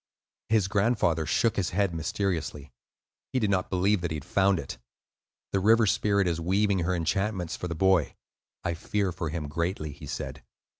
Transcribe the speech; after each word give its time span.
His 0.49 0.67
grandfather 0.67 1.27
shook 1.27 1.57
his 1.57 1.69
head 1.77 1.93
mysteriously; 1.93 2.71
he 3.31 3.37
did 3.37 3.51
not 3.51 3.69
believe 3.69 4.01
that 4.01 4.09
he 4.09 4.15
had 4.15 4.25
found 4.25 4.57
it. 4.57 4.79
"The 5.51 5.59
River 5.59 5.85
Spirit 5.85 6.25
is 6.27 6.41
weaving 6.41 6.79
her 6.79 6.95
enchantments 6.95 7.55
for 7.55 7.67
the 7.67 7.75
boy; 7.75 8.15
I 8.63 8.73
fear 8.73 9.11
for 9.11 9.29
him 9.29 9.47
greatly," 9.47 9.91
he 9.91 10.07
said. 10.07 10.41